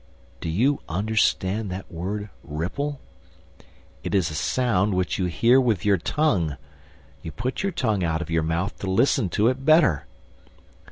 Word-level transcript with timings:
Do 0.41 0.49
you 0.49 0.79
understand 0.89 1.69
that 1.69 1.91
word 1.91 2.31
"ripple?"... 2.43 2.99
IT 4.03 4.15
IS 4.15 4.31
A 4.31 4.33
SOUND 4.33 4.95
WHICH 4.95 5.19
YOU 5.19 5.25
HEAR 5.25 5.61
WITH 5.61 5.85
YOUR 5.85 5.99
TONGUE!... 5.99 6.57
You 7.21 7.31
put 7.31 7.61
your 7.61 7.71
tongue 7.71 8.03
out 8.03 8.19
of 8.19 8.31
your 8.31 8.41
mouth 8.41 8.75
to 8.79 8.89
listen 8.89 9.29
to 9.29 9.47
it 9.47 9.63
better! 9.63 10.07